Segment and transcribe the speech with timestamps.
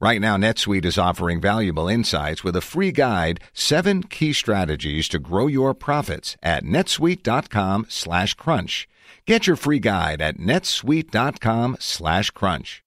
[0.00, 5.18] Right now, NetSuite is offering valuable insights with a free guide, seven key strategies to
[5.18, 8.88] grow your profits at netsuite.com slash crunch.
[9.26, 12.82] Get your free guide at netsuite.com slash crunch.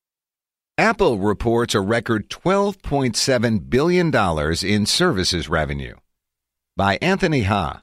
[0.75, 4.11] Apple reports a record $12.7 billion
[4.65, 5.93] in services revenue.
[6.75, 7.82] By Anthony Ha.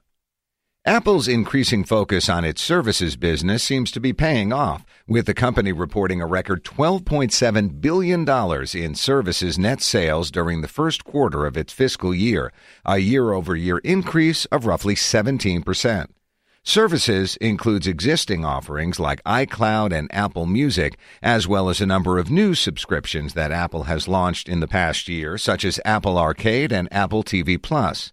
[0.91, 5.71] Apple's increasing focus on its services business seems to be paying off, with the company
[5.71, 8.29] reporting a record $12.7 billion
[8.75, 12.53] in services net sales during the first quarter of its fiscal year,
[12.85, 16.09] a year over year increase of roughly 17%.
[16.65, 22.33] Services includes existing offerings like iCloud and Apple Music, as well as a number of
[22.33, 26.93] new subscriptions that Apple has launched in the past year, such as Apple Arcade and
[26.93, 28.11] Apple TV Plus.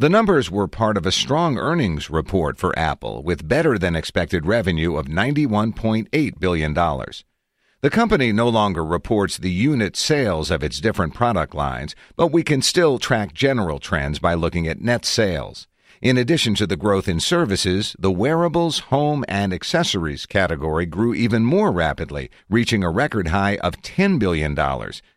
[0.00, 4.46] The numbers were part of a strong earnings report for Apple with better than expected
[4.46, 6.72] revenue of $91.8 billion.
[6.72, 12.44] The company no longer reports the unit sales of its different product lines, but we
[12.44, 15.66] can still track general trends by looking at net sales.
[16.00, 21.44] In addition to the growth in services, the wearables, home, and accessories category grew even
[21.44, 24.54] more rapidly, reaching a record high of $10 billion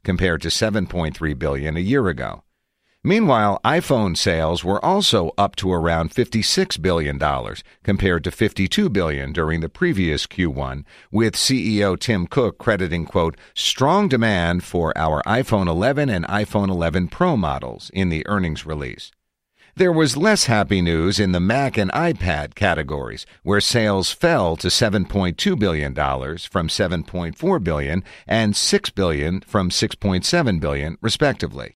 [0.03, 2.41] compared to 7.3 billion a year ago.
[3.03, 7.19] Meanwhile, iPhone sales were also up to around $56 billion
[7.83, 14.07] compared to 52 billion during the previous Q1, with CEO Tim Cook crediting, quote, strong
[14.07, 19.09] demand for our iPhone 11 and iPhone 11 Pro models in the earnings release.
[19.75, 24.67] There was less happy news in the Mac and iPad categories, where sales fell to
[24.67, 31.77] $7.2 billion from $7.4 billion and $6 billion from 6.7 billion, respectively.